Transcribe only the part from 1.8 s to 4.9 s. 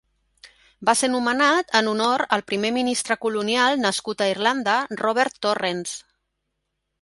honor al primer ministre colonial nascut a Irlanda